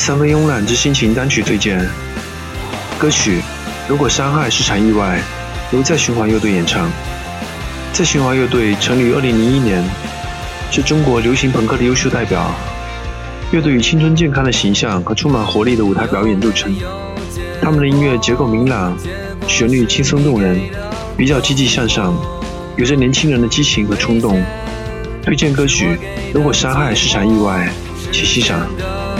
[0.00, 1.78] 三分慵懒之心情单曲推荐。
[2.98, 3.36] 歌曲
[3.86, 5.22] 《如果伤害是场意外》，
[5.76, 6.90] 由在循环乐队演唱。
[7.92, 9.84] 在循环乐队成立于2001年，
[10.70, 12.50] 是中国流行朋克的优秀代表。
[13.52, 16.74] 乐队以青春健康的形象和充满活力的舞台表演著称。
[17.60, 18.96] 他们的音乐结构明朗，
[19.46, 20.58] 旋律轻松动人，
[21.14, 22.16] 比较积极向上，
[22.74, 24.42] 有着年轻人的激情和冲动。
[25.22, 25.88] 推荐歌曲
[26.32, 27.68] 《如果伤害是场意外》，
[28.10, 28.66] 请欣赏。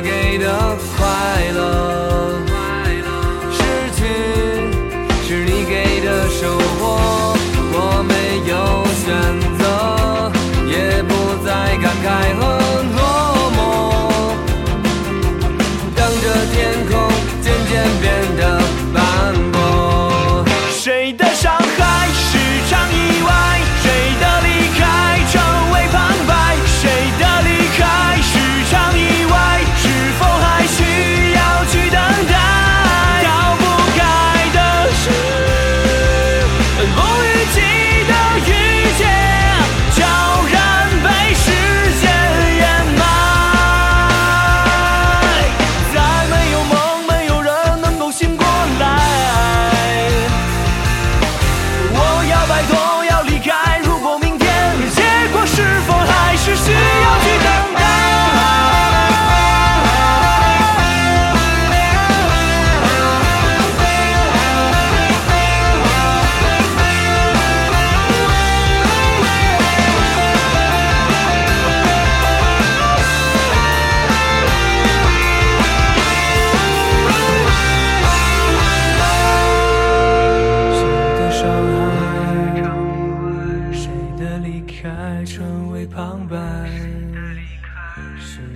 [0.00, 1.97] 给的快乐。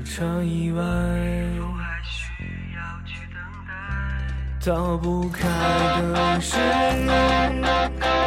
[0.05, 0.83] 是场意外，
[4.65, 6.57] 逃不开的是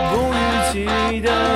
[0.09, 0.38] 不预
[0.72, 1.54] 期的。